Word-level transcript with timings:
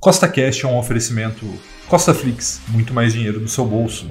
Costa 0.00 0.26
Cash 0.26 0.64
é 0.64 0.66
um 0.66 0.78
oferecimento 0.78 1.44
Costa 1.86 2.14
Flix, 2.14 2.62
muito 2.68 2.94
mais 2.94 3.12
dinheiro 3.12 3.38
do 3.38 3.48
seu 3.48 3.66
bolso. 3.66 4.10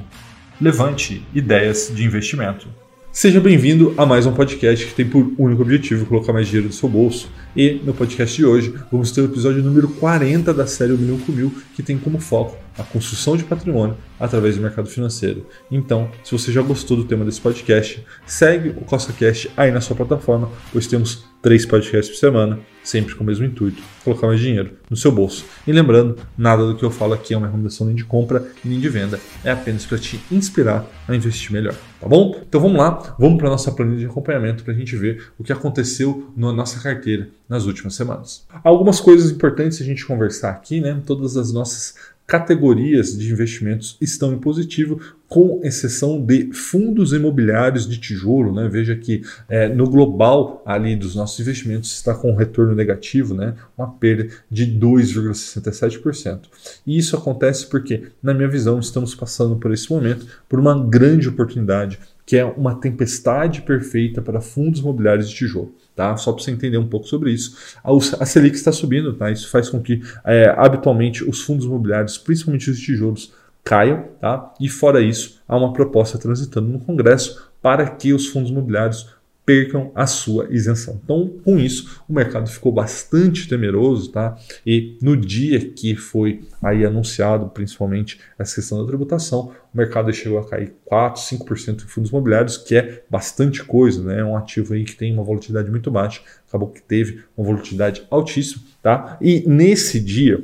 Levante 0.62 1.25
ideias 1.33 1.92
de 1.92 2.05
investimento. 2.05 2.67
Seja 3.12 3.42
bem-vindo 3.42 3.96
a 3.97 4.05
mais 4.05 4.28
um 4.28 4.31
podcast 4.31 4.86
que 4.86 4.94
tem 4.94 5.10
por 5.10 5.33
único 5.36 5.63
objetivo 5.63 6.05
colocar 6.05 6.31
mais 6.31 6.46
dinheiro 6.46 6.67
no 6.67 6.73
seu 6.73 6.88
bolso. 6.88 7.31
E 7.55 7.81
no 7.83 7.91
podcast 7.91 8.36
de 8.36 8.46
hoje 8.46 8.71
vamos 8.91 9.12
ter 9.12 9.21
o 9.21 9.25
episódio 9.25 9.63
número 9.63 9.88
40 9.88 10.54
da 10.54 10.67
série 10.67 10.94
O 10.94 10.97
Milhão 10.97 11.17
com 11.17 11.31
Mil, 11.31 11.52
que 11.75 11.82
tem 11.82 11.98
como 11.98 12.20
foco 12.20 12.56
a 12.80 12.84
construção 12.84 13.36
de 13.36 13.43
patrimônio 13.43 13.98
através 14.20 14.55
do 14.55 14.61
mercado 14.61 14.89
financeiro. 14.89 15.46
Então, 15.70 16.09
se 16.23 16.32
você 16.32 16.52
já 16.52 16.61
gostou 16.61 16.98
do 16.98 17.04
tema 17.04 17.25
desse 17.25 17.41
podcast, 17.41 18.04
segue 18.25 18.70
o 18.70 18.82
CostaCast 18.82 19.52
aí 19.55 19.71
na 19.71 19.82
sua 19.82 19.96
plataforma, 19.96 20.50
pois 20.71 20.88
temos 20.88 21.25
três 21.42 21.65
podcasts 21.65 22.10
por 22.10 22.20
semana, 22.20 22.60
sempre 22.84 23.15
com 23.15 23.23
o 23.23 23.28
mesmo 23.28 23.46
intuito, 23.46 23.82
colocar 24.04 24.28
mais 24.28 24.39
dinheiro 24.39 24.71
no 24.89 24.97
seu 24.97 25.11
bolso. 25.11 25.46
E 25.65 25.71
lembrando, 25.71 26.18
nada 26.38 26.65
do 26.65 26.75
que 26.75 26.84
eu 26.84 26.92
falo 26.92 27.14
aqui 27.14 27.34
é 27.34 27.38
uma 27.38 27.47
recomendação 27.47 27.88
nem 27.88 27.96
de 27.96 28.04
compra 28.04 28.46
nem 28.64 28.80
de 28.80 28.89
venda, 28.89 29.19
é 29.43 29.52
apenas 29.52 29.86
para 29.86 29.97
te 29.97 30.19
inspirar 30.32 30.86
a 31.07 31.16
investir 31.16 31.52
melhor, 31.52 31.75
tá 32.00 32.08
bom? 32.08 32.41
Então 32.47 32.59
vamos 32.59 32.77
lá, 32.77 33.16
vamos 33.17 33.38
para 33.38 33.50
nossa 33.50 33.72
planilha 33.72 34.00
de 34.00 34.05
acompanhamento 34.05 34.64
para 34.64 34.73
a 34.73 34.77
gente 34.77 34.95
ver 34.97 35.31
o 35.38 35.44
que 35.44 35.53
aconteceu 35.53 36.31
na 36.36 36.52
nossa 36.52 36.80
carteira 36.81 37.30
nas 37.47 37.66
últimas 37.66 37.95
semanas. 37.95 38.45
Algumas 38.64 39.00
coisas 39.00 39.31
importantes 39.31 39.81
a 39.81 39.86
gente 39.86 40.05
conversar 40.05 40.52
aqui, 40.52 40.81
né? 40.81 41.02
Todas 41.05 41.38
as 41.38 41.53
nossas 41.53 41.95
categorias 42.30 43.17
de 43.17 43.31
investimentos 43.31 43.97
estão 44.00 44.31
em 44.31 44.38
positivo, 44.38 45.02
com 45.28 45.61
exceção 45.64 46.23
de 46.23 46.53
fundos 46.53 47.11
imobiliários 47.11 47.89
de 47.89 48.00
tijolo. 48.00 48.53
Né? 48.53 48.69
Veja 48.72 48.95
que 48.95 49.23
é, 49.50 49.67
no 49.67 49.89
global 49.89 50.61
ali 50.64 50.95
dos 50.95 51.16
nossos 51.16 51.39
investimentos 51.39 51.92
está 51.92 52.14
com 52.14 52.31
um 52.31 52.36
retorno 52.36 52.75
negativo, 52.75 53.33
né? 53.33 53.55
uma 53.75 53.92
perda 53.92 54.28
de 54.50 54.67
2,67%. 54.67 56.42
E 56.86 57.00
isso 57.00 57.17
acontece 57.17 57.66
porque, 57.66 58.03
na 58.22 58.31
minha 58.31 58.47
visão, 58.47 58.80
estamos 58.80 59.16
passando 59.16 59.55
por 59.55 59.73
esse 59.73 59.91
momento 59.91 60.27
por 60.47 60.59
uma 60.59 60.88
grande 60.88 61.27
oportunidade 61.27 62.00
que 62.27 62.38
é 62.38 62.45
uma 62.45 62.75
tempestade 62.75 63.63
perfeita 63.63 64.22
para 64.22 64.39
fundos 64.39 64.81
imobiliários 64.81 65.27
de 65.27 65.35
tijolo. 65.35 65.73
Tá? 66.00 66.16
Só 66.16 66.31
para 66.31 66.42
você 66.42 66.52
entender 66.52 66.78
um 66.78 66.88
pouco 66.88 67.05
sobre 67.09 67.30
isso. 67.30 67.58
A 67.83 68.25
Selic 68.25 68.55
está 68.55 68.72
subindo, 68.72 69.11
tá? 69.16 69.30
isso 69.30 69.50
faz 69.50 69.69
com 69.69 69.81
que 69.81 70.02
é, 70.23 70.47
habitualmente 70.56 71.30
os 71.30 71.41
fundos 71.41 71.66
imobiliários, 71.66 72.17
principalmente 72.17 72.72
os 72.72 72.80
tijolos, 72.80 73.33
caiam. 73.66 74.06
Tá? 74.17 74.53
E 74.61 74.69
fora 74.69 75.02
isso, 75.02 75.41
há 75.45 75.58
uma 75.58 75.73
proposta 75.73 76.17
transitando 76.17 76.69
no 76.69 76.80
Congresso 76.80 77.52
para 77.61 77.86
que 77.86 78.14
os 78.14 78.28
fundos 78.28 78.50
imobiliários 78.50 79.08
percam 79.50 79.92
a 79.95 80.05
sua 80.05 80.47
isenção. 80.52 81.02
Então, 81.03 81.28
com 81.44 81.58
isso, 81.58 82.03
o 82.08 82.14
mercado 82.14 82.47
ficou 82.47 82.72
bastante 82.72 83.50
temeroso, 83.50 84.11
tá? 84.11 84.38
E 84.64 84.95
no 85.02 85.17
dia 85.17 85.59
que 85.72 85.95
foi 85.95 86.41
aí 86.61 86.86
anunciado, 86.86 87.50
principalmente 87.50 88.19
essa 88.38 88.53
questão 88.53 88.80
da 88.80 88.86
tributação, 88.86 89.52
o 89.73 89.78
mercado 89.78 90.14
chegou 90.14 90.38
a 90.38 90.47
cair 90.47 90.75
4, 90.86 91.19
5% 91.19 91.83
em 91.83 91.88
fundos 91.88 92.11
imobiliários, 92.11 92.58
que 92.58 92.75
é 92.75 93.03
bastante 93.09 93.64
coisa, 93.64 94.03
né? 94.03 94.19
É 94.19 94.23
um 94.23 94.38
ativo 94.38 94.75
aí 94.75 94.83
que 94.83 94.95
tem 94.95 95.11
uma 95.11 95.23
volatilidade 95.23 95.72
muito 95.72 95.89
baixa, 95.89 96.22
acabou 96.47 96.69
que 96.69 96.84
teve 96.84 97.23
uma 97.36 97.47
volatilidade 97.47 98.03
altíssima, 98.11 98.61
tá? 98.84 99.17
E 99.19 99.44
nesse 99.47 100.00
dia, 100.00 100.44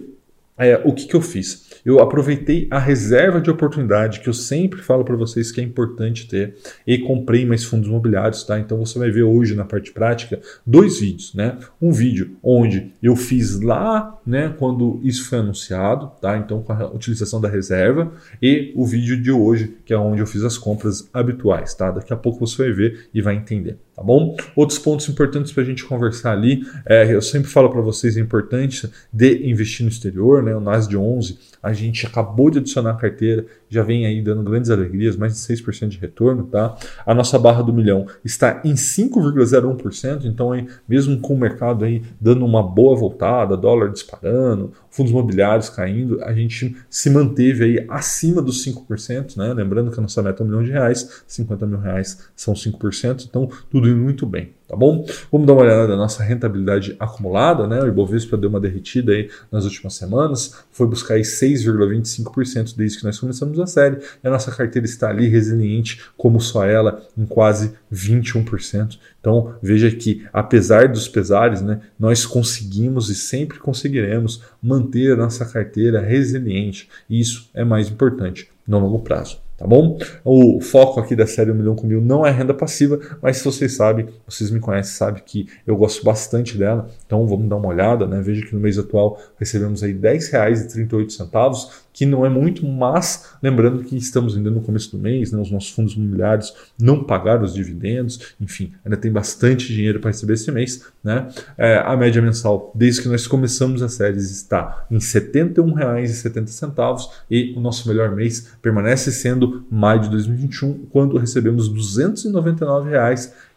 é, 0.58 0.82
o 0.86 0.94
que, 0.94 1.06
que 1.06 1.16
eu 1.16 1.22
fiz? 1.22 1.66
Eu 1.86 2.00
aproveitei 2.00 2.68
a 2.72 2.80
reserva 2.80 3.42
de 3.42 3.50
oportunidade 3.50 4.22
que 4.22 4.30
eu 4.30 4.34
sempre 4.34 4.82
falo 4.82 5.04
para 5.04 5.16
vocês 5.16 5.52
que 5.52 5.60
é 5.60 5.64
importante 5.64 6.28
ter 6.28 6.56
e 6.88 6.98
comprei 6.98 7.46
mais 7.46 7.64
fundos 7.64 7.88
imobiliários, 7.88 8.44
tá? 8.44 8.60
Então 8.60 8.78
você 8.78 8.98
vai 8.98 9.12
ver 9.12 9.24
hoje 9.24 9.54
na 9.54 9.66
parte 9.66 9.92
prática 9.92 10.40
dois 10.66 11.00
vídeos, 11.00 11.34
né? 11.36 11.58
Um 11.82 11.92
vídeo 11.92 12.38
onde 12.42 12.94
eu 13.04 13.16
fiz 13.16 13.60
lá, 13.60 14.18
né, 14.26 14.54
quando 14.58 15.00
isso 15.04 15.30
foi 15.30 15.40
anunciado, 15.40 16.12
tá? 16.22 16.38
Então 16.38 16.64
com 16.64 16.74
a 16.74 16.88
utilização 16.88 17.42
da 17.42 17.50
reserva 17.50 18.14
e 18.42 18.72
o 18.76 18.86
vídeo 18.86 19.22
de 19.22 19.32
hoje, 19.32 19.78
que 19.86 19.94
é 19.94 19.98
onde 19.98 20.22
eu 20.22 20.28
fiz 20.28 20.44
as 20.44 20.58
compras 20.58 21.10
habituais, 21.14 21.74
tá? 21.74 21.92
Daqui 21.92 22.14
a 22.14 22.18
pouco 22.18 22.46
você 22.46 22.64
vai 22.64 22.72
ver 22.72 23.10
e 23.14 23.22
vai 23.22 23.36
entender 23.36 23.78
tá 23.96 24.04
bom? 24.04 24.36
Outros 24.56 24.78
pontos 24.78 25.08
importantes 25.08 25.52
para 25.52 25.64
a 25.64 25.66
gente 25.66 25.86
conversar 25.86 26.34
ali, 26.34 26.66
é, 26.86 27.14
eu 27.14 27.22
sempre 27.22 27.50
falo 27.50 27.70
para 27.70 27.82
vocês 27.82 28.18
a 28.18 28.20
importância 28.20 28.90
de 29.12 29.50
investir 29.50 29.84
no 29.84 29.92
exterior, 29.92 30.44
né? 30.44 30.56
O 30.56 30.60
NAS 30.60 30.88
de 30.88 30.98
11, 30.98 31.38
a 31.66 31.74
gente 31.74 32.06
acabou 32.06 32.52
de 32.52 32.60
adicionar 32.60 32.92
a 32.92 32.96
carteira, 32.96 33.44
já 33.68 33.82
vem 33.82 34.06
aí 34.06 34.22
dando 34.22 34.44
grandes 34.44 34.70
alegrias, 34.70 35.18
mais 35.18 35.34
de 35.34 35.40
6% 35.40 35.88
de 35.88 35.98
retorno, 35.98 36.44
tá? 36.44 36.78
A 37.04 37.12
nossa 37.12 37.40
barra 37.40 37.64
do 37.64 37.74
milhão 37.74 38.06
está 38.24 38.62
em 38.64 38.76
5,01%, 38.76 40.26
então 40.26 40.52
aí, 40.52 40.68
mesmo 40.88 41.20
com 41.20 41.34
o 41.34 41.40
mercado 41.40 41.84
aí 41.84 42.04
dando 42.22 42.46
uma 42.46 42.62
boa 42.62 42.96
voltada, 42.96 43.58
dólar 43.58 43.92
disparando, 43.92 44.74
fundos 44.92 45.12
imobiliários 45.12 45.68
caindo, 45.68 46.24
a 46.24 46.34
gente 46.34 46.76
se 46.88 47.10
manteve 47.10 47.64
aí 47.64 47.86
acima 47.90 48.44
dos 48.44 48.64
5%, 48.64 49.36
né? 49.36 49.52
Lembrando 49.52 49.90
que 49.90 50.00
a 50.00 50.04
nossa 50.04 50.22
meta 50.22 50.44
é 50.44 50.46
um 50.46 50.48
milhão 50.48 50.64
de 50.64 50.70
reais, 50.70 51.24
50 51.26 51.66
mil 51.66 51.80
reais 51.80 52.30
são 52.36 52.54
5%, 52.54 53.26
então 53.28 53.50
tudo 53.72 53.90
indo 53.90 53.98
muito 53.98 54.28
bem, 54.28 54.52
tá 54.68 54.76
bom? 54.76 55.06
Vamos 55.32 55.48
dar 55.48 55.54
uma 55.54 55.62
olhada 55.62 55.88
na 55.88 55.96
nossa 55.96 56.24
rentabilidade 56.24 56.96
acumulada, 57.00 57.68
né? 57.68 57.82
O 57.82 57.88
Ibovespa 57.88 58.38
deu 58.38 58.50
uma 58.50 58.60
derretida 58.60 59.12
aí 59.12 59.30
nas 59.52 59.66
últimas 59.66 59.96
semanas, 59.96 60.56
foi 60.72 60.88
buscar 60.88 61.16
aí 61.16 61.22
6,25% 61.22 62.76
desde 62.76 63.00
que 63.00 63.06
nós 63.06 63.20
começamos 63.20 63.60
a 63.60 63.68
série, 63.68 63.98
e 64.24 64.28
a 64.28 64.32
nossa 64.32 64.52
carteira 64.52 64.86
está 64.86 65.10
ali 65.10 65.28
resiliente, 65.28 66.02
como 66.18 66.40
só 66.40 66.66
ela, 66.66 67.02
em 67.18 67.26
quase 67.26 67.74
21%. 67.94 68.98
Então, 69.20 69.56
veja 69.62 69.90
que, 69.92 70.26
apesar 70.32 70.88
dos 70.88 71.08
pesares, 71.08 71.62
né, 71.62 71.82
nós 72.00 72.26
conseguimos 72.26 73.10
e 73.10 73.16
sempre 73.16 73.60
conseguiremos 73.60 74.42
manter 74.62 75.14
a 75.14 75.16
nossa 75.16 75.46
carteira 75.46 76.00
resiliente, 76.00 76.90
e 77.10 77.20
isso 77.20 77.50
é 77.54 77.64
mais 77.64 77.90
importante 77.90 78.50
no 78.68 78.80
longo 78.80 79.00
prazo 79.00 79.45
tá 79.58 79.66
bom? 79.66 79.98
O 80.24 80.60
foco 80.62 81.00
aqui 81.00 81.16
da 81.16 81.26
série 81.28 81.52
1 81.52 81.56
milhão 81.56 81.76
com 81.76 81.88
mil 81.88 82.02
não 82.02 82.26
é 82.26 82.32
renda 82.32 82.54
passiva, 82.54 83.00
mas 83.22 83.38
se 83.38 83.46
vocês 83.46 83.76
sabem, 83.76 84.08
vocês 84.28 84.52
me 84.52 84.60
conhecem, 84.60 84.94
sabem 84.94 85.24
que 85.26 85.48
eu 85.66 85.76
gosto 85.76 86.04
bastante 86.04 86.58
dela, 86.58 86.90
então 87.06 87.26
vamos 87.28 87.48
dar 87.48 87.56
uma 87.56 87.70
olhada, 87.70 88.06
né? 88.08 88.22
Veja 88.22 88.46
que 88.46 88.54
no 88.54 88.60
mês 88.60 88.78
atual 88.78 89.20
recebemos 89.38 89.84
aí 89.84 89.92
R$ 89.92 90.00
10,38, 90.00 91.85
que 91.96 92.06
não 92.06 92.24
é 92.26 92.30
muito, 92.30 92.68
mas 92.68 93.32
lembrando 93.42 93.82
que 93.82 93.96
estamos 93.96 94.36
ainda 94.36 94.52
no 94.52 94.60
começo 94.60 94.92
do 94.92 95.00
mês, 95.02 95.32
né? 95.32 95.40
os 95.40 95.50
nossos 95.50 95.70
fundos 95.70 95.94
imobiliários 95.94 96.54
não 96.78 97.02
pagaram 97.02 97.46
os 97.46 97.54
dividendos, 97.54 98.36
enfim, 98.40 98.74
ainda 98.84 98.98
tem 98.98 99.10
bastante 99.10 99.74
dinheiro 99.74 100.02
para 100.02 100.12
receber 100.12 100.34
esse 100.34 100.52
mês, 100.52 100.84
né? 101.02 101.30
É, 101.58 101.78
a 101.78 101.96
média 101.96 102.22
mensal, 102.22 102.74
desde 102.76 103.02
que 103.02 103.08
nós 103.08 103.26
começamos 103.28 103.82
a 103.82 103.88
série, 103.88 104.18
está 104.18 104.86
em 104.92 104.96
R$ 104.96 105.00
71,70 105.00 107.08
e 107.32 107.54
o 107.56 107.62
nosso 107.62 107.88
melhor 107.88 108.14
mês 108.14 108.50
permanece 108.62 109.10
sendo 109.10 109.66
maio 109.72 110.02
de 110.02 110.10
2021, 110.10 110.88
quando 110.90 111.18
recebemos 111.18 111.70
R$ 111.70 111.76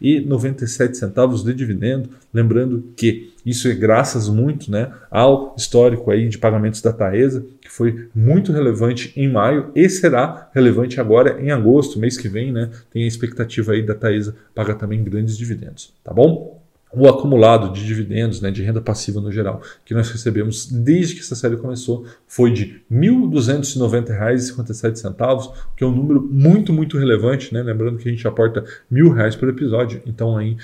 299,97 0.01 1.43
de 1.43 1.53
dividendo. 1.53 2.09
Lembrando 2.33 2.83
que 2.95 3.33
isso 3.45 3.67
é 3.67 3.73
graças 3.73 4.29
muito 4.29 4.69
né, 4.69 4.91
ao 5.09 5.55
histórico 5.57 6.11
aí 6.11 6.27
de 6.27 6.37
pagamentos 6.37 6.81
da 6.81 6.93
Taesa, 6.93 7.45
que 7.61 7.69
foi 7.69 8.09
muito 8.13 8.51
relevante 8.51 9.11
em 9.15 9.31
maio 9.31 9.71
e 9.75 9.89
será 9.89 10.49
relevante 10.53 10.99
agora 10.99 11.41
em 11.41 11.51
agosto, 11.51 11.99
mês 11.99 12.17
que 12.17 12.27
vem, 12.27 12.51
né? 12.51 12.69
Tem 12.91 13.03
a 13.03 13.07
expectativa 13.07 13.71
aí 13.71 13.81
da 13.81 13.95
Taesa 13.95 14.35
pagar 14.53 14.75
também 14.75 15.03
grandes 15.03 15.37
dividendos, 15.37 15.93
tá 16.03 16.13
bom? 16.13 16.58
O 16.91 17.07
acumulado 17.07 17.71
de 17.71 17.85
dividendos, 17.85 18.41
né, 18.41 18.49
de 18.49 18.63
renda 18.63 18.81
passiva 18.81 19.21
no 19.21 19.31
geral, 19.31 19.61
que 19.85 19.93
nós 19.93 20.09
recebemos 20.09 20.65
desde 20.71 21.13
que 21.15 21.21
essa 21.21 21.35
série 21.35 21.55
começou, 21.55 22.07
foi 22.27 22.51
de 22.51 22.63
R$ 22.63 22.81
1.290,57, 22.91 25.53
que 25.77 25.83
é 25.83 25.87
um 25.87 25.95
número 25.95 26.19
muito, 26.21 26.73
muito 26.73 26.97
relevante, 26.97 27.53
né? 27.53 27.61
lembrando 27.61 27.99
que 27.99 28.09
a 28.09 28.11
gente 28.11 28.27
aporta 28.27 28.65
mil 28.89 29.13
reais 29.13 29.35
por 29.35 29.47
episódio, 29.49 30.01
então 30.05 30.37
aí 30.37 30.57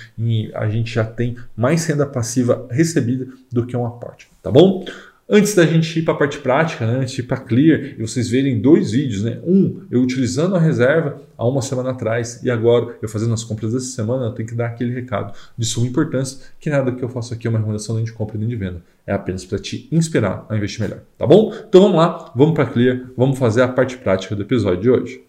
a 0.54 0.68
gente 0.68 0.92
já 0.92 1.04
tem 1.04 1.36
mais 1.56 1.86
renda 1.86 2.04
passiva 2.04 2.66
recebida 2.70 3.28
do 3.52 3.64
que 3.64 3.76
um 3.76 3.86
aporte, 3.86 4.28
tá 4.42 4.50
bom? 4.50 4.84
Antes 5.28 5.56
da 5.56 5.66
gente 5.66 5.98
ir 5.98 6.02
para 6.02 6.14
a 6.14 6.16
parte 6.16 6.38
prática, 6.38 6.86
né, 6.86 7.00
antes 7.00 7.12
de 7.12 7.20
ir 7.20 7.24
para 7.24 7.38
Clear, 7.38 7.96
e 7.98 8.00
vocês 8.00 8.30
verem 8.30 8.60
dois 8.60 8.92
vídeos, 8.92 9.24
né? 9.24 9.40
Um, 9.44 9.82
eu 9.90 10.00
utilizando 10.00 10.54
a 10.54 10.60
reserva 10.60 11.20
há 11.36 11.44
uma 11.44 11.60
semana 11.60 11.90
atrás 11.90 12.40
e 12.44 12.50
agora 12.50 12.96
eu 13.02 13.08
fazendo 13.08 13.34
as 13.34 13.42
compras 13.42 13.72
dessa 13.72 13.86
semana, 13.86 14.26
eu 14.26 14.30
tenho 14.30 14.48
que 14.48 14.54
dar 14.54 14.66
aquele 14.66 14.94
recado 14.94 15.36
de 15.58 15.66
suma 15.66 15.88
importância, 15.88 16.46
que 16.60 16.70
nada 16.70 16.92
que 16.92 17.02
eu 17.02 17.08
faço 17.08 17.34
aqui 17.34 17.48
é 17.48 17.50
uma 17.50 17.58
recomendação 17.58 17.96
nem 17.96 18.04
de 18.04 18.12
compra 18.12 18.38
nem 18.38 18.46
de 18.46 18.54
venda. 18.54 18.80
É 19.04 19.12
apenas 19.12 19.44
para 19.44 19.58
te 19.58 19.88
inspirar 19.90 20.46
a 20.48 20.56
investir 20.56 20.80
melhor, 20.80 21.00
tá 21.18 21.26
bom? 21.26 21.52
Então 21.68 21.80
vamos 21.80 21.96
lá, 21.96 22.32
vamos 22.36 22.54
para 22.54 22.66
Clear, 22.66 23.10
vamos 23.16 23.36
fazer 23.36 23.62
a 23.62 23.68
parte 23.68 23.96
prática 23.96 24.36
do 24.36 24.42
episódio 24.42 24.80
de 24.80 24.90
hoje. 24.90 25.24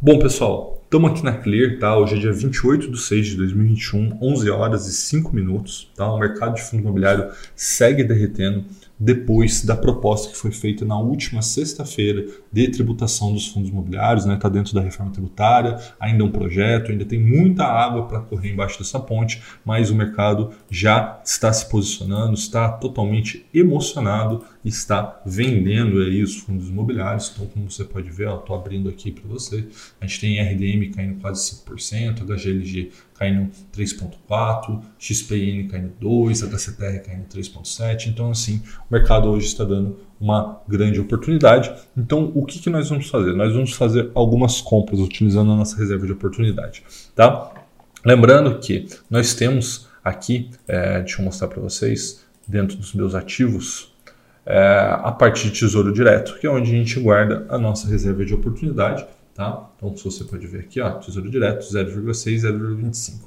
Bom, 0.00 0.18
pessoal, 0.18 0.82
estamos 0.82 1.10
aqui 1.10 1.22
na 1.22 1.32
Clear, 1.34 1.78
tá? 1.78 1.96
Hoje 1.98 2.16
é 2.16 2.18
dia 2.18 2.32
28 2.32 2.90
de 2.90 2.98
6 2.98 3.26
de 3.26 3.36
2021, 3.36 4.18
11 4.20 4.50
horas 4.50 4.88
e 4.88 4.92
5 4.92 5.34
minutos, 5.34 5.92
tá? 5.94 6.10
O 6.10 6.18
mercado 6.18 6.54
de 6.54 6.62
fundo 6.62 6.80
imobiliário 6.80 7.30
segue 7.54 8.02
derretendo 8.02 8.64
depois 9.02 9.64
da 9.64 9.74
proposta 9.74 10.30
que 10.30 10.36
foi 10.36 10.52
feita 10.52 10.84
na 10.84 10.96
última 10.96 11.42
sexta-feira 11.42 12.24
de 12.52 12.68
tributação 12.68 13.32
dos 13.32 13.48
fundos 13.48 13.68
imobiliários, 13.68 14.24
está 14.24 14.34
né? 14.34 14.40
Tá 14.40 14.48
dentro 14.48 14.74
da 14.74 14.80
reforma 14.80 15.10
tributária, 15.10 15.76
ainda 15.98 16.22
é 16.22 16.26
um 16.26 16.30
projeto, 16.30 16.92
ainda 16.92 17.04
tem 17.04 17.18
muita 17.18 17.64
água 17.64 18.06
para 18.06 18.20
correr 18.20 18.52
embaixo 18.52 18.78
dessa 18.78 19.00
ponte, 19.00 19.42
mas 19.64 19.90
o 19.90 19.94
mercado 19.96 20.50
já 20.70 21.20
está 21.24 21.52
se 21.52 21.68
posicionando, 21.68 22.34
está 22.34 22.68
totalmente 22.68 23.44
emocionado 23.52 24.44
está 24.64 25.20
vendendo 25.26 26.00
aí 26.00 26.22
os 26.22 26.36
fundos 26.36 26.68
imobiliários. 26.68 27.32
Então, 27.34 27.46
como 27.46 27.70
você 27.70 27.84
pode 27.84 28.10
ver, 28.10 28.28
estou 28.28 28.54
abrindo 28.54 28.88
aqui 28.88 29.10
para 29.10 29.28
você. 29.28 29.66
A 30.00 30.06
gente 30.06 30.20
tem 30.20 30.40
RDM 30.40 30.94
caindo 30.94 31.20
quase 31.20 31.62
5%, 31.64 32.24
HGLG 32.24 32.90
caindo 33.14 33.50
3,4%, 33.76 34.82
XPN 34.98 35.68
caindo 35.68 35.92
2%, 36.00 36.48
HCTR 36.48 37.00
caindo 37.04 37.24
3,7%. 37.26 38.06
Então, 38.06 38.30
assim, 38.30 38.62
o 38.88 38.92
mercado 38.92 39.28
hoje 39.28 39.46
está 39.46 39.64
dando 39.64 39.98
uma 40.20 40.60
grande 40.68 41.00
oportunidade. 41.00 41.72
Então, 41.96 42.30
o 42.34 42.44
que, 42.44 42.58
que 42.58 42.70
nós 42.70 42.88
vamos 42.88 43.08
fazer? 43.08 43.32
Nós 43.34 43.52
vamos 43.52 43.72
fazer 43.72 44.10
algumas 44.14 44.60
compras 44.60 45.00
utilizando 45.00 45.52
a 45.52 45.56
nossa 45.56 45.76
reserva 45.76 46.06
de 46.06 46.12
oportunidade, 46.12 46.82
tá? 47.14 47.52
Lembrando 48.04 48.58
que 48.58 48.86
nós 49.08 49.34
temos 49.34 49.88
aqui, 50.02 50.50
é, 50.66 51.00
deixa 51.00 51.20
eu 51.20 51.24
mostrar 51.24 51.48
para 51.48 51.60
vocês, 51.60 52.24
dentro 52.46 52.76
dos 52.76 52.92
meus 52.94 53.14
ativos, 53.14 53.92
é, 54.44 54.96
a 55.00 55.12
parte 55.12 55.48
de 55.48 55.58
tesouro 55.58 55.92
direto, 55.92 56.38
que 56.40 56.46
é 56.46 56.50
onde 56.50 56.70
a 56.70 56.74
gente 56.74 56.98
guarda 56.98 57.46
a 57.48 57.58
nossa 57.58 57.88
reserva 57.88 58.24
de 58.24 58.34
oportunidade. 58.34 59.06
Tá? 59.34 59.70
Então, 59.76 59.96
se 59.96 60.04
você 60.04 60.24
pode 60.24 60.46
ver 60.46 60.60
aqui, 60.60 60.80
ó, 60.80 60.90
tesouro 60.98 61.30
direto 61.30 61.64
0,6, 61.64 62.42
0,25. 62.42 63.22
O 63.22 63.26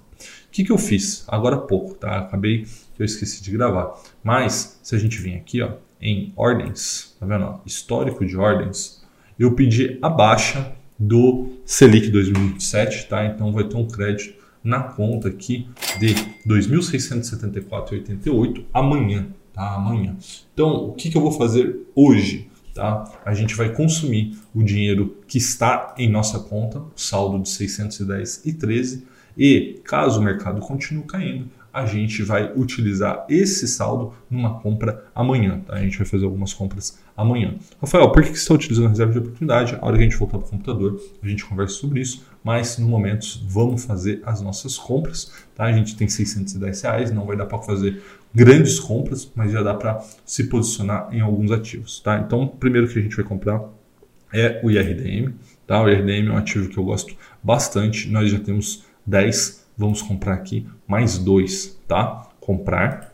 que, 0.51 0.63
que 0.63 0.71
eu 0.71 0.77
fiz? 0.77 1.25
Agora 1.27 1.55
há 1.55 1.59
pouco, 1.59 1.95
tá? 1.95 2.19
Acabei 2.19 2.65
que 2.95 3.01
eu 3.01 3.05
esqueci 3.05 3.43
de 3.43 3.51
gravar. 3.51 3.99
Mas, 4.23 4.79
se 4.81 4.95
a 4.95 4.99
gente 4.99 5.19
vir 5.19 5.35
aqui 5.35 5.61
ó, 5.61 5.73
em 5.99 6.31
ordens, 6.35 7.15
tá 7.19 7.25
vendo? 7.25 7.45
Ó, 7.45 7.59
histórico 7.65 8.25
de 8.25 8.37
ordens, 8.37 9.03
eu 9.37 9.53
pedi 9.53 9.99
a 10.01 10.09
baixa 10.09 10.73
do 10.97 11.49
Selic 11.65 12.09
2027, 12.09 13.07
tá? 13.07 13.25
Então 13.25 13.51
vai 13.51 13.65
ter 13.65 13.75
um 13.75 13.85
crédito 13.87 14.45
na 14.63 14.81
conta 14.81 15.27
aqui 15.27 15.67
de 15.99 16.15
2.674,88 16.47 18.63
amanhã, 18.73 19.27
tá? 19.53 19.75
Amanhã. 19.75 20.15
Então, 20.53 20.89
o 20.89 20.93
que, 20.93 21.09
que 21.09 21.17
eu 21.17 21.21
vou 21.21 21.31
fazer 21.31 21.81
hoje? 21.93 22.49
Tá? 22.75 23.09
A 23.23 23.33
gente 23.33 23.55
vai 23.55 23.73
consumir 23.73 24.37
o 24.53 24.61
dinheiro 24.61 25.23
que 25.29 25.37
está 25.37 25.95
em 25.97 26.09
nossa 26.09 26.39
conta, 26.39 26.83
saldo 26.93 27.41
de 27.41 27.47
610,13, 27.47 28.41
e 28.43 29.07
caso 29.83 30.19
o 30.19 30.23
mercado 30.23 30.61
continue 30.61 31.03
caindo, 31.03 31.49
a 31.75 31.85
gente 31.85 32.23
vai 32.23 32.53
utilizar 32.55 33.25
esse 33.27 33.67
saldo 33.67 34.13
numa 34.29 34.61
compra 34.61 35.03
amanhã. 35.13 35.59
Tá? 35.59 35.73
A 35.73 35.81
gente 35.81 35.97
vai 35.97 36.07
fazer 36.07 36.23
algumas 36.23 36.53
compras 36.53 36.97
amanhã. 37.17 37.53
Rafael, 37.81 38.09
por 38.13 38.23
que 38.23 38.29
você 38.29 38.35
está 38.35 38.53
utilizando 38.53 38.85
a 38.85 38.89
reserva 38.89 39.11
de 39.11 39.19
oportunidade? 39.19 39.75
A 39.75 39.85
hora 39.85 39.97
que 39.97 40.03
a 40.03 40.05
gente 40.05 40.15
voltar 40.15 40.37
para 40.37 40.47
o 40.47 40.49
computador, 40.51 40.97
a 41.21 41.27
gente 41.27 41.43
conversa 41.43 41.75
sobre 41.75 41.99
isso. 41.99 42.25
Mas 42.41 42.77
no 42.77 42.87
momento 42.87 43.25
vamos 43.45 43.83
fazer 43.83 44.21
as 44.25 44.39
nossas 44.41 44.77
compras. 44.77 45.33
Tá? 45.53 45.65
A 45.65 45.73
gente 45.73 45.97
tem 45.97 46.07
610 46.07 46.81
reais, 46.81 47.11
não 47.11 47.25
vai 47.25 47.35
dar 47.35 47.45
para 47.45 47.59
fazer 47.59 48.01
grandes 48.33 48.79
compras, 48.79 49.29
mas 49.35 49.51
já 49.51 49.61
dá 49.61 49.73
para 49.73 50.01
se 50.25 50.45
posicionar 50.45 51.09
em 51.11 51.19
alguns 51.19 51.51
ativos. 51.51 51.99
Tá? 51.99 52.19
Então, 52.19 52.43
o 52.43 52.47
primeiro 52.47 52.87
que 52.87 52.97
a 52.97 53.01
gente 53.01 53.17
vai 53.17 53.25
comprar 53.25 53.61
é 54.31 54.61
o 54.63 54.71
IRDM. 54.71 55.33
Tá? 55.67 55.83
O 55.83 55.89
IRDM 55.89 56.29
é 56.29 56.31
um 56.31 56.37
ativo 56.37 56.69
que 56.69 56.77
eu 56.77 56.85
gosto 56.85 57.13
bastante. 57.43 58.07
Nós 58.07 58.31
já 58.31 58.39
temos 58.39 58.85
10 59.05 59.65
Vamos 59.77 60.01
comprar 60.01 60.35
aqui 60.35 60.65
mais 60.87 61.17
dois, 61.17 61.77
tá? 61.87 62.29
Comprar. 62.39 63.13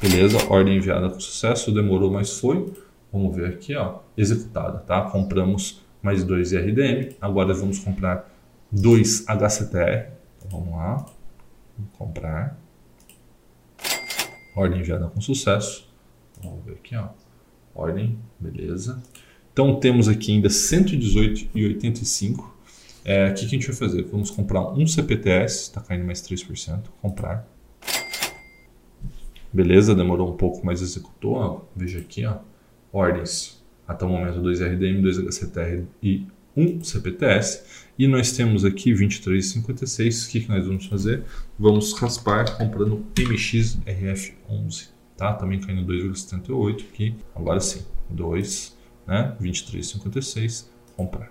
Beleza, 0.00 0.38
ordem 0.50 0.76
enviada 0.76 1.08
com 1.08 1.20
sucesso, 1.20 1.72
demorou, 1.72 2.10
mas 2.10 2.38
foi. 2.38 2.72
Vamos 3.12 3.36
ver 3.36 3.46
aqui, 3.46 3.76
ó, 3.76 4.00
executada, 4.16 4.78
tá? 4.78 5.02
Compramos 5.02 5.80
mais 6.02 6.24
dois 6.24 6.50
IRDM. 6.50 7.14
Agora 7.20 7.54
vamos 7.54 7.78
comprar 7.78 8.28
dois 8.72 9.24
HCTR. 9.28 10.10
Então, 10.38 10.60
vamos 10.60 10.74
lá. 10.74 11.06
Comprar. 11.96 12.58
Ordem 14.56 14.80
enviada 14.80 15.06
com 15.06 15.20
sucesso. 15.20 15.88
Vamos 16.42 16.64
ver 16.64 16.72
aqui, 16.72 16.96
ó. 16.96 17.08
Ordem, 17.72 18.18
beleza. 18.38 19.00
Então 19.52 19.78
temos 19.78 20.08
aqui 20.08 20.32
ainda 20.32 20.48
118,85 20.48 22.53
é, 23.04 23.28
o 23.28 23.34
que, 23.34 23.40
que 23.40 23.46
a 23.46 23.58
gente 23.58 23.66
vai 23.66 23.76
fazer? 23.76 24.02
Vamos 24.04 24.30
comprar 24.30 24.70
um 24.70 24.86
CPTS, 24.86 25.64
está 25.64 25.80
caindo 25.80 26.06
mais 26.06 26.22
3%, 26.22 26.84
comprar. 27.02 27.46
Beleza, 29.52 29.94
demorou 29.94 30.32
um 30.32 30.36
pouco, 30.36 30.64
mas 30.64 30.82
executou. 30.82 31.34
Ó. 31.34 31.60
Veja 31.76 32.00
aqui, 32.00 32.24
ó, 32.24 32.38
ordens. 32.92 33.62
Até 33.86 34.04
o 34.04 34.08
momento 34.08 34.40
2 34.40 34.60
RDM, 34.60 35.02
2 35.02 35.18
HCTR 35.18 35.84
e 36.02 36.26
1 36.56 36.82
CPTS. 36.82 37.62
E 37.98 38.08
nós 38.08 38.32
temos 38.32 38.64
aqui 38.64 38.92
23,56. 38.92 40.26
O 40.26 40.30
que, 40.30 40.40
que 40.40 40.48
nós 40.48 40.66
vamos 40.66 40.86
fazer? 40.86 41.22
Vamos 41.58 41.92
raspar 41.92 42.56
comprando 42.56 43.04
MXRF11. 43.14 44.88
Tá? 45.16 45.34
Também 45.34 45.60
caindo 45.60 45.86
2,78 45.86 46.84
aqui. 46.92 47.14
Agora 47.34 47.60
sim, 47.60 47.84
2, 48.10 48.76
né? 49.06 49.36
23,56. 49.40 50.66
Comprar. 50.96 51.30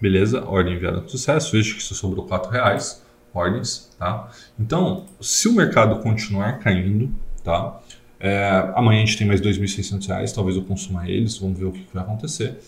Beleza, 0.00 0.44
ordem 0.44 0.74
enviada 0.74 1.00
com 1.00 1.08
sucesso. 1.08 1.52
Veja 1.52 1.74
que 1.74 1.80
isso 1.80 1.94
sobrou 1.94 2.26
R$ 2.26 2.50
reais 2.50 3.02
ordens, 3.32 3.90
tá? 3.98 4.30
Então, 4.58 5.06
se 5.20 5.48
o 5.48 5.52
mercado 5.52 6.00
continuar 6.02 6.58
caindo, 6.58 7.10
tá? 7.44 7.80
É, 8.20 8.72
amanhã 8.74 9.02
a 9.02 9.06
gente 9.06 9.16
tem 9.16 9.26
mais 9.26 9.40
R$ 9.40 9.50
2.600, 9.50 10.34
talvez 10.34 10.56
eu 10.56 10.64
consuma 10.64 11.08
eles, 11.08 11.38
vamos 11.38 11.58
ver 11.58 11.66
o 11.66 11.72
que, 11.72 11.84
que 11.84 11.94
vai 11.94 12.02
acontecer. 12.02 12.58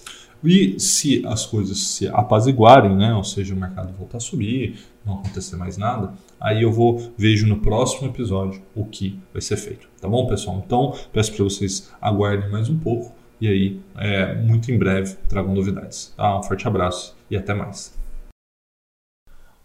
E 0.43 0.79
se 0.81 1.23
as 1.27 1.45
coisas 1.45 1.79
se 1.79 2.09
apaziguarem, 2.09 2.97
né, 2.97 3.13
ou 3.13 3.25
seja, 3.25 3.53
o 3.53 3.57
mercado 3.57 3.93
voltar 3.93 4.19
a 4.19 4.21
subir, 4.21 4.79
não 5.05 5.15
acontecer 5.15 5.57
mais 5.57 5.77
nada, 5.77 6.15
aí 6.41 6.63
eu 6.63 6.73
vou 6.73 7.13
vejo 7.17 7.47
no 7.47 7.59
próximo 7.59 8.09
episódio 8.09 8.63
o 8.75 8.87
que 8.87 9.19
vai 9.33 9.43
ser 9.43 9.57
feito, 9.57 9.87
tá 10.01 10.09
bom, 10.09 10.27
pessoal? 10.27 10.63
Então, 10.65 10.95
peço 11.13 11.35
para 11.35 11.45
vocês 11.45 11.91
aguardem 12.01 12.49
mais 12.51 12.71
um 12.71 12.79
pouco 12.79 13.20
e 13.41 13.49
aí, 13.49 13.81
é, 13.97 14.35
muito 14.35 14.71
em 14.71 14.79
breve, 14.79 15.17
tragam 15.29 15.55
novidades. 15.55 16.13
Tá? 16.17 16.39
Um 16.39 16.43
forte 16.43 16.67
abraço 16.69 17.17
e 17.31 17.37
até 17.37 17.55
mais. 17.55 17.99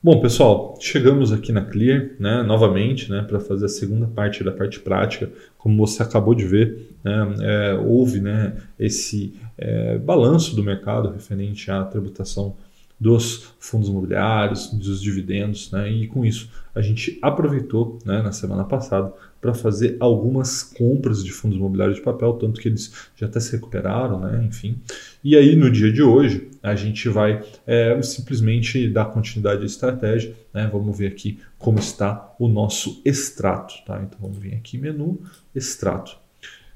Bom, 0.02 0.22
pessoal, 0.22 0.78
chegamos 0.80 1.34
aqui 1.34 1.52
na 1.52 1.66
Clear, 1.66 2.12
né, 2.20 2.44
novamente, 2.44 3.10
né, 3.10 3.24
para 3.24 3.40
fazer 3.40 3.66
a 3.66 3.70
segunda 3.70 4.06
parte 4.06 4.44
da 4.44 4.52
parte 4.52 4.80
prática. 4.80 5.32
Como 5.58 5.84
você 5.86 6.04
acabou 6.04 6.36
de 6.36 6.46
ver, 6.46 6.96
né, 7.04 7.36
é, 7.42 7.74
houve 7.74 8.22
né, 8.22 8.56
esse 8.78 9.34
é, 9.58 9.98
balanço 9.98 10.56
do 10.56 10.64
mercado 10.64 11.10
referente 11.10 11.72
à 11.72 11.84
tributação 11.84 12.56
dos 13.00 13.54
fundos 13.60 13.90
imobiliários, 13.90 14.72
dos 14.72 15.02
dividendos, 15.02 15.72
né? 15.72 15.90
e 15.90 16.08
com 16.08 16.24
isso 16.24 16.50
a 16.74 16.82
gente 16.82 17.20
aproveitou 17.22 18.00
né, 18.06 18.22
na 18.22 18.32
semana 18.32 18.64
passada 18.64 19.12
para 19.46 19.54
fazer 19.54 19.96
algumas 20.00 20.64
compras 20.64 21.24
de 21.24 21.32
fundos 21.32 21.56
imobiliários 21.56 21.98
de 21.98 22.04
papel, 22.04 22.34
tanto 22.34 22.60
que 22.60 22.68
eles 22.68 22.92
já 23.16 23.28
até 23.28 23.40
se 23.40 23.52
recuperaram, 23.52 24.20
né? 24.20 24.44
enfim. 24.44 24.82
E 25.24 25.38
aí 25.38 25.56
no 25.56 25.70
dia 25.70 25.94
de 25.94 26.02
hoje 26.02 26.50
a 26.64 26.74
gente 26.74 27.08
vai 27.10 27.44
é, 27.68 28.02
simplesmente 28.02 28.90
dar 28.90 29.06
continuidade 29.06 29.62
à 29.62 29.66
estratégia, 29.66 30.34
né? 30.52 30.68
vamos 30.74 30.98
ver 30.98 31.08
aqui 31.08 31.40
como 31.60 31.78
está 31.78 32.34
o 32.40 32.48
nosso 32.48 33.00
extrato. 33.06 33.76
Tá? 33.86 34.02
Então 34.02 34.18
vamos 34.20 34.40
vir 34.40 34.56
aqui 34.56 34.80
menu, 34.80 35.22
extrato. 35.54 36.18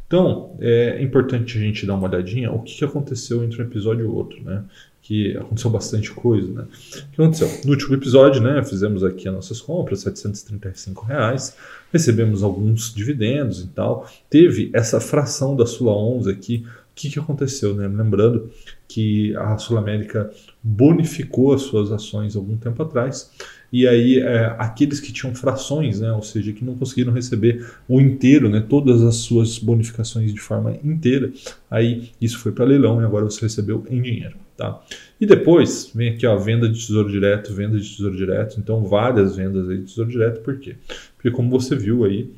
Então, 0.06 0.56
é 0.60 1.02
importante 1.04 1.58
a 1.58 1.62
gente 1.62 1.86
dar 1.86 1.94
uma 1.94 2.08
olhadinha 2.08 2.52
o 2.52 2.64
que 2.64 2.84
aconteceu 2.84 3.44
entre 3.44 3.62
um 3.62 3.66
episódio 3.66 4.06
e 4.06 4.08
outro, 4.08 4.44
né? 4.44 4.64
Que 5.10 5.36
aconteceu 5.36 5.72
bastante 5.72 6.12
coisa, 6.12 6.54
né? 6.54 6.62
O 6.62 7.12
que 7.12 7.22
aconteceu? 7.22 7.50
No 7.66 7.72
último 7.72 7.96
episódio, 7.96 8.40
né, 8.40 8.64
fizemos 8.64 9.04
aqui 9.04 9.28
as 9.28 9.34
nossas 9.34 9.60
compras, 9.60 10.02
735 10.02 11.04
reais, 11.04 11.56
recebemos 11.92 12.44
alguns 12.44 12.94
dividendos 12.94 13.60
e 13.64 13.68
tal. 13.70 14.08
Teve 14.30 14.70
essa 14.72 15.00
fração 15.00 15.56
da 15.56 15.66
Sula 15.66 15.94
11 15.94 16.30
aqui. 16.30 16.64
Que, 17.00 17.10
que 17.10 17.18
aconteceu, 17.18 17.74
né? 17.74 17.88
Lembrando 17.88 18.52
que 18.86 19.34
a 19.38 19.58
Sul 19.58 19.78
América 19.78 20.30
bonificou 20.62 21.54
as 21.54 21.62
suas 21.62 21.94
ações 21.94 22.36
algum 22.36 22.58
tempo 22.58 22.84
atrás. 22.84 23.32
E 23.72 23.88
aí, 23.88 24.20
é, 24.20 24.54
aqueles 24.58 25.00
que 25.00 25.14
tinham 25.14 25.34
frações, 25.34 26.02
né, 26.02 26.12
ou 26.12 26.22
seja, 26.22 26.52
que 26.52 26.66
não 26.66 26.76
conseguiram 26.76 27.14
receber 27.14 27.66
o 27.88 28.02
inteiro, 28.02 28.50
né, 28.50 28.66
todas 28.68 29.02
as 29.02 29.16
suas 29.18 29.60
bonificações 29.60 30.34
de 30.34 30.42
forma 30.42 30.78
inteira, 30.84 31.32
aí 31.72 32.10
isso 32.20 32.40
foi 32.40 32.52
para 32.52 32.66
leilão 32.66 33.02
e 33.02 33.06
agora 33.06 33.24
você 33.26 33.42
recebeu 33.42 33.86
em 33.90 34.02
dinheiro. 34.02 34.36
Tá? 34.58 34.82
E 35.22 35.26
depois 35.26 35.90
vem 35.96 36.10
aqui 36.10 36.28
ó, 36.28 36.36
venda 36.36 36.68
de 36.68 36.86
tesouro 36.86 37.10
direto, 37.10 37.54
venda 37.54 37.80
de 37.80 37.90
tesouro 37.90 38.18
direto, 38.18 38.60
então 38.60 38.84
várias 38.84 39.38
vendas 39.38 39.70
aí 39.70 39.78
de 39.78 39.86
tesouro 39.86 40.12
direto, 40.12 40.42
por 40.42 40.60
quê? 40.60 40.76
Porque 41.16 41.32
como 41.32 41.50
você 41.50 41.78
viu 41.78 42.04
aí, 42.04 42.30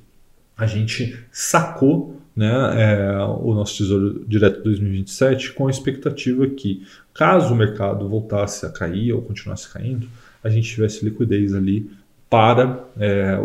a 0.55 0.67
gente 0.67 1.17
sacou 1.31 2.20
né, 2.35 2.51
é, 2.77 3.23
o 3.23 3.53
nosso 3.53 3.77
Tesouro 3.77 4.25
Direto 4.27 4.63
2027 4.63 5.53
com 5.53 5.67
a 5.67 5.69
expectativa 5.69 6.47
que, 6.47 6.85
caso 7.13 7.53
o 7.53 7.57
mercado 7.57 8.07
voltasse 8.07 8.65
a 8.65 8.69
cair 8.69 9.13
ou 9.13 9.21
continuasse 9.21 9.69
caindo, 9.71 10.07
a 10.43 10.49
gente 10.49 10.69
tivesse 10.69 11.03
liquidez 11.03 11.53
ali 11.53 11.89
para 12.29 12.87
é, 12.97 13.37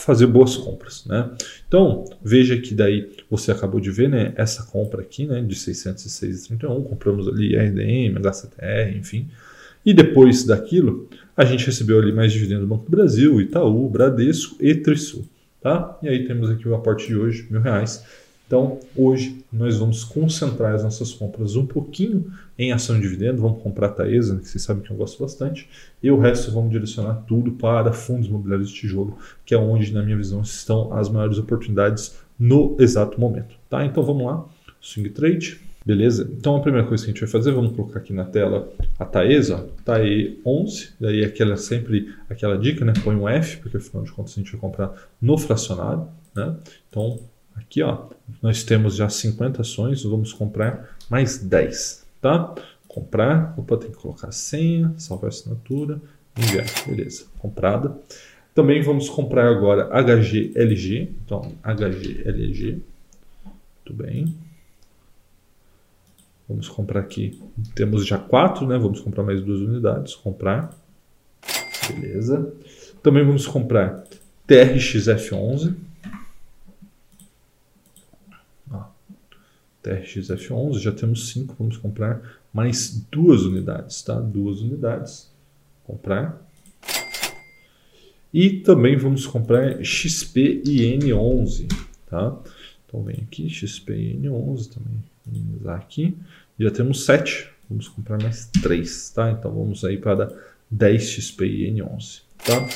fazer 0.00 0.26
boas 0.26 0.54
compras. 0.54 1.06
Né? 1.06 1.30
Então, 1.66 2.04
veja 2.22 2.58
que 2.58 2.74
daí 2.74 3.10
você 3.30 3.50
acabou 3.50 3.80
de 3.80 3.90
ver 3.90 4.10
né, 4.10 4.34
essa 4.36 4.64
compra 4.64 5.00
aqui 5.00 5.26
né, 5.26 5.40
de 5.40 5.54
606,31, 5.54 6.84
compramos 6.84 7.26
ali 7.26 7.56
RDM, 7.56 8.18
HCTR, 8.18 8.98
enfim. 8.98 9.28
E 9.84 9.94
depois 9.94 10.44
daquilo, 10.44 11.08
a 11.34 11.44
gente 11.46 11.64
recebeu 11.64 11.98
ali 11.98 12.12
mais 12.12 12.30
dividendos 12.30 12.64
do 12.64 12.68
Banco 12.68 12.84
do 12.84 12.90
Brasil, 12.90 13.40
Itaú, 13.40 13.88
Bradesco 13.88 14.56
e 14.60 14.74
Trisul. 14.74 15.24
Tá? 15.60 15.98
E 16.02 16.08
aí 16.08 16.26
temos 16.26 16.50
aqui 16.50 16.68
o 16.68 16.74
aporte 16.74 17.06
de 17.06 17.16
hoje, 17.16 17.46
mil 17.50 17.60
reais. 17.60 18.04
Então, 18.46 18.80
hoje 18.96 19.44
nós 19.52 19.76
vamos 19.76 20.04
concentrar 20.04 20.74
as 20.74 20.82
nossas 20.82 21.12
compras 21.12 21.54
um 21.54 21.66
pouquinho 21.66 22.32
em 22.58 22.72
ação 22.72 22.96
de 22.96 23.02
dividendo, 23.02 23.42
vamos 23.42 23.62
comprar 23.62 23.88
a 23.88 23.90
Taesa, 23.90 24.38
que 24.38 24.48
vocês 24.48 24.62
sabem 24.62 24.82
que 24.82 24.90
eu 24.90 24.96
gosto 24.96 25.22
bastante, 25.22 25.68
e 26.02 26.10
o 26.10 26.18
resto 26.18 26.50
vamos 26.50 26.70
direcionar 26.70 27.24
tudo 27.26 27.52
para 27.52 27.92
fundos 27.92 28.26
imobiliários 28.26 28.70
de 28.70 28.74
tijolo, 28.74 29.18
que 29.44 29.54
é 29.54 29.58
onde, 29.58 29.92
na 29.92 30.02
minha 30.02 30.16
visão, 30.16 30.40
estão 30.40 30.94
as 30.94 31.10
maiores 31.10 31.36
oportunidades 31.36 32.16
no 32.38 32.74
exato 32.80 33.20
momento. 33.20 33.54
Tá? 33.68 33.84
Então 33.84 34.02
vamos 34.02 34.24
lá, 34.24 34.44
swing 34.80 35.10
trade. 35.10 35.60
Beleza? 35.88 36.30
Então 36.36 36.54
a 36.54 36.60
primeira 36.60 36.86
coisa 36.86 37.02
que 37.02 37.10
a 37.10 37.14
gente 37.14 37.22
vai 37.22 37.30
fazer, 37.30 37.50
vamos 37.50 37.74
colocar 37.74 38.00
aqui 38.00 38.12
na 38.12 38.26
tela 38.26 38.70
a 38.98 39.06
Taesa, 39.06 39.70
TAE 39.86 40.38
11, 40.44 40.90
daí 41.00 41.24
aquela 41.24 41.56
sempre 41.56 42.14
aquela 42.28 42.58
dica, 42.58 42.84
né? 42.84 42.92
Põe 43.02 43.16
um 43.16 43.26
F, 43.26 43.56
porque 43.56 43.78
afinal 43.78 44.04
de 44.04 44.12
contas 44.12 44.34
a 44.34 44.34
gente 44.34 44.52
vai 44.52 44.60
comprar 44.60 44.92
no 45.18 45.38
fracionário, 45.38 46.06
né? 46.34 46.54
Então 46.90 47.18
aqui 47.56 47.82
ó, 47.82 48.02
nós 48.42 48.62
temos 48.64 48.96
já 48.96 49.08
50 49.08 49.62
ações, 49.62 50.02
vamos 50.02 50.30
comprar 50.30 50.94
mais 51.08 51.38
10, 51.38 52.04
tá? 52.20 52.54
Comprar, 52.86 53.54
opa, 53.56 53.78
tem 53.78 53.90
que 53.90 53.96
colocar 53.96 54.28
a 54.28 54.32
senha, 54.32 54.92
salvar 54.98 55.24
a 55.24 55.28
assinatura, 55.28 55.98
enviar, 56.36 56.66
beleza, 56.86 57.24
comprada. 57.38 57.96
Também 58.54 58.82
vamos 58.82 59.08
comprar 59.08 59.48
agora 59.48 59.88
HGLG, 59.90 61.12
então 61.24 61.50
HGLG, 61.64 62.82
muito 63.86 63.94
bem. 63.94 64.47
Vamos 66.48 66.68
comprar 66.68 67.00
aqui. 67.00 67.40
Temos 67.74 68.06
já 68.06 68.18
quatro, 68.18 68.66
né? 68.66 68.78
Vamos 68.78 69.00
comprar 69.00 69.22
mais 69.22 69.42
duas 69.42 69.60
unidades. 69.60 70.14
Comprar. 70.14 70.74
Beleza. 71.88 72.52
Também 73.02 73.24
vamos 73.24 73.46
comprar 73.46 74.04
TRXF11. 74.48 75.74
TRXF11, 79.82 80.78
já 80.80 80.92
temos 80.92 81.30
cinco. 81.30 81.54
Vamos 81.58 81.76
comprar 81.76 82.20
mais 82.52 83.06
duas 83.10 83.42
unidades, 83.42 84.02
tá? 84.02 84.18
Duas 84.20 84.60
unidades. 84.60 85.30
Comprar. 85.84 86.46
E 88.32 88.60
também 88.60 88.96
vamos 88.96 89.26
comprar 89.26 89.78
XPIN11, 89.78 91.68
tá? 92.06 92.38
Então 92.88 93.02
vem 93.02 93.16
aqui, 93.22 93.46
XPIN11 93.46 94.72
também 94.72 95.04
minimizar 95.30 95.76
aqui. 95.76 96.16
Já 96.58 96.70
temos 96.70 97.04
7. 97.04 97.50
Vamos 97.68 97.86
comprar 97.86 98.20
mais 98.22 98.46
3, 98.62 99.10
tá? 99.10 99.30
Então 99.30 99.52
vamos 99.52 99.84
aí 99.84 99.98
para 99.98 100.32
10 100.70 101.10
XP 101.10 101.70
N11, 101.70 102.22
tá? 102.44 102.66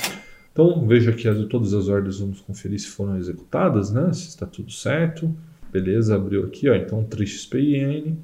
Então 0.53 0.87
veja 0.87 1.11
aqui 1.11 1.27
as, 1.27 1.47
todas 1.47 1.73
as 1.73 1.89
ordens, 1.89 2.21
vamos 2.21 2.41
conferir 2.43 2.79
se 2.79 2.89
foram 2.89 3.17
executadas, 3.17 3.91
né? 3.91 4.13
Se 4.13 4.29
está 4.29 4.45
tudo 4.45 4.71
certo. 4.71 5.35
Beleza, 5.73 6.15
abriu 6.15 6.45
aqui, 6.45 6.69
ó. 6.69 6.75
Então 6.75 7.03
3 7.05 7.31
XPIN, 7.31 8.19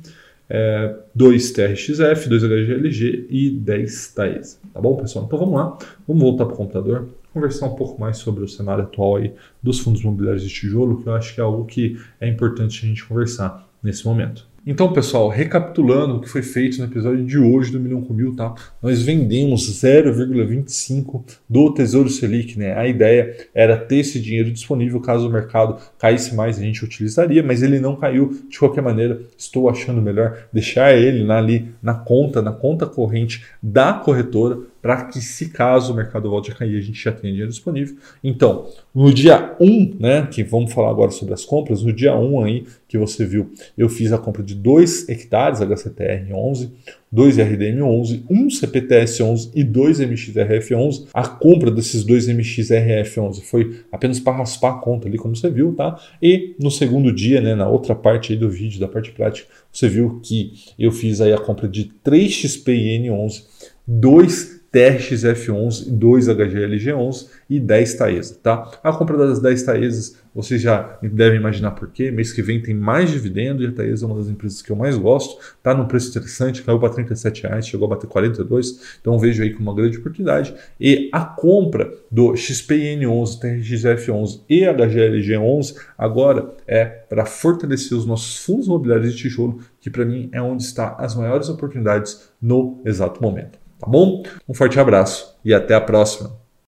é, 0.50 0.94
2 1.14 1.52
TRXF, 1.52 2.28
2 2.28 2.42
HGLG 2.42 3.26
e 3.30 3.50
10 3.50 4.08
TAES. 4.08 4.60
Tá 4.74 4.80
bom, 4.80 4.94
pessoal? 4.96 5.24
Então 5.24 5.38
vamos 5.38 5.54
lá, 5.54 5.78
vamos 6.06 6.22
voltar 6.22 6.44
para 6.44 6.54
o 6.54 6.56
computador, 6.56 7.08
conversar 7.38 7.66
um 7.66 7.76
pouco 7.76 8.00
mais 8.00 8.18
sobre 8.18 8.42
o 8.42 8.48
cenário 8.48 8.84
atual 8.84 9.16
aí 9.16 9.32
dos 9.62 9.78
fundos 9.78 10.00
imobiliários 10.00 10.42
de 10.42 10.48
tijolo, 10.48 11.00
que 11.00 11.08
eu 11.08 11.14
acho 11.14 11.34
que 11.34 11.40
é 11.40 11.44
algo 11.44 11.64
que 11.64 11.96
é 12.20 12.28
importante 12.28 12.84
a 12.84 12.88
gente 12.88 13.04
conversar 13.04 13.68
nesse 13.82 14.04
momento. 14.04 14.46
Então, 14.66 14.92
pessoal, 14.92 15.30
recapitulando 15.30 16.16
o 16.16 16.20
que 16.20 16.28
foi 16.28 16.42
feito 16.42 16.76
no 16.76 16.84
episódio 16.84 17.24
de 17.24 17.38
hoje 17.38 17.72
do 17.72 17.80
Milhão 17.80 18.02
com 18.02 18.12
Mil, 18.12 18.36
tá? 18.36 18.54
Nós 18.82 19.02
vendemos 19.02 19.66
0,25 19.82 21.22
do 21.48 21.72
Tesouro 21.72 22.10
Selic, 22.10 22.58
né? 22.58 22.76
A 22.76 22.86
ideia 22.86 23.48
era 23.54 23.78
ter 23.78 24.00
esse 24.00 24.20
dinheiro 24.20 24.50
disponível 24.50 25.00
caso 25.00 25.26
o 25.26 25.32
mercado 25.32 25.78
caísse 25.98 26.34
mais, 26.34 26.58
a 26.58 26.62
gente 26.62 26.84
utilizaria, 26.84 27.42
mas 27.42 27.62
ele 27.62 27.80
não 27.80 27.96
caiu. 27.96 28.36
De 28.50 28.58
qualquer 28.58 28.82
maneira, 28.82 29.22
estou 29.38 29.70
achando 29.70 30.02
melhor 30.02 30.36
deixar 30.52 30.94
ele 30.94 31.30
ali 31.32 31.68
na 31.80 31.94
conta, 31.94 32.42
na 32.42 32.52
conta 32.52 32.84
corrente 32.84 33.46
da 33.62 33.94
corretora, 33.94 34.58
para 34.80 35.04
que, 35.04 35.20
se 35.20 35.50
caso 35.50 35.92
o 35.92 35.96
mercado 35.96 36.30
volte 36.30 36.50
a 36.50 36.54
cair, 36.54 36.76
a 36.76 36.80
gente 36.80 37.02
já 37.02 37.12
tenha 37.12 37.32
dinheiro 37.32 37.50
disponível. 37.50 37.96
Então, 38.22 38.66
no 38.94 39.12
dia 39.12 39.56
1, 39.60 39.96
né, 39.98 40.28
que 40.30 40.42
vamos 40.42 40.72
falar 40.72 40.90
agora 40.90 41.10
sobre 41.10 41.34
as 41.34 41.44
compras, 41.44 41.82
no 41.82 41.92
dia 41.92 42.16
1 42.16 42.44
aí 42.44 42.64
que 42.86 42.96
você 42.96 43.26
viu, 43.26 43.50
eu 43.76 43.88
fiz 43.88 44.12
a 44.12 44.18
compra 44.18 44.42
de 44.42 44.54
2 44.54 45.08
hectares 45.08 45.60
HCTR 45.60 46.32
11, 46.32 46.72
2 47.10 47.38
RDM 47.38 47.82
11, 47.82 48.24
1 48.28 48.50
CPTS 48.50 49.22
11 49.22 49.50
e 49.54 49.64
2 49.64 50.00
MXRF 50.00 50.74
11. 50.74 51.06
A 51.12 51.26
compra 51.26 51.70
desses 51.70 52.04
dois 52.04 52.28
MXRF 52.28 53.18
11 53.18 53.42
foi 53.42 53.80
apenas 53.90 54.20
para 54.20 54.36
raspar 54.36 54.74
a 54.74 54.78
conta 54.78 55.08
ali, 55.08 55.16
como 55.16 55.34
você 55.34 55.50
viu, 55.50 55.74
tá? 55.74 55.98
E 56.22 56.54
no 56.60 56.70
segundo 56.70 57.12
dia, 57.12 57.40
né, 57.40 57.54
na 57.54 57.68
outra 57.68 57.94
parte 57.94 58.32
aí 58.32 58.38
do 58.38 58.50
vídeo, 58.50 58.78
da 58.78 58.88
parte 58.88 59.10
prática, 59.10 59.48
você 59.72 59.88
viu 59.88 60.20
que 60.22 60.52
eu 60.78 60.92
fiz 60.92 61.20
aí 61.20 61.32
a 61.32 61.38
compra 61.38 61.66
de 61.66 61.84
3 62.02 62.30
XPIN 62.30 63.10
11, 63.10 63.44
2 63.86 64.57
TRXF11, 64.72 65.90
2 65.90 66.28
HGLG11 66.28 67.28
e 67.48 67.58
10 67.58 67.94
Taesa, 67.94 68.38
tá? 68.42 68.70
A 68.82 68.92
compra 68.92 69.16
das 69.16 69.40
10 69.40 69.62
Taesas, 69.62 70.16
vocês 70.34 70.60
já 70.60 70.98
devem 71.02 71.38
imaginar 71.38 71.72
por 71.72 71.88
quê. 71.88 72.10
Mês 72.10 72.32
que 72.32 72.42
vem 72.42 72.60
tem 72.60 72.74
mais 72.74 73.10
dividendo 73.10 73.62
e 73.62 73.66
a 73.66 73.72
Taesa 73.72 74.04
é 74.04 74.06
uma 74.06 74.18
das 74.18 74.28
empresas 74.28 74.60
que 74.60 74.70
eu 74.70 74.76
mais 74.76 74.96
gosto. 74.96 75.38
Tá 75.62 75.74
num 75.74 75.86
preço 75.86 76.10
interessante, 76.10 76.62
caiu 76.62 76.78
para 76.78 76.90
37 76.90 77.42
reais, 77.44 77.66
chegou 77.66 77.86
a 77.86 77.90
bater 77.90 78.06
42, 78.06 78.98
então 79.00 79.18
vejo 79.18 79.42
aí 79.42 79.52
como 79.52 79.70
uma 79.70 79.74
grande 79.74 79.98
oportunidade. 79.98 80.54
E 80.78 81.08
a 81.12 81.24
compra 81.24 81.90
do 82.10 82.32
XPN11, 82.32 83.40
TRXF11 83.40 84.42
e 84.48 84.60
HGLG11 84.60 85.76
agora 85.96 86.54
é 86.66 86.84
para 86.84 87.24
fortalecer 87.24 87.96
os 87.96 88.04
nossos 88.04 88.44
fundos 88.44 88.66
imobiliários 88.66 89.12
de 89.14 89.18
tijolo, 89.18 89.60
que 89.80 89.88
para 89.88 90.04
mim 90.04 90.28
é 90.30 90.42
onde 90.42 90.62
está 90.62 90.94
as 90.98 91.14
maiores 91.14 91.48
oportunidades 91.48 92.28
no 92.40 92.80
exato 92.84 93.22
momento. 93.22 93.67
Tá 93.78 93.86
bom? 93.86 94.22
Um 94.48 94.54
forte 94.54 94.78
abraço 94.78 95.38
e 95.44 95.54
até 95.54 95.74
a 95.74 95.80
próxima. 95.80 96.47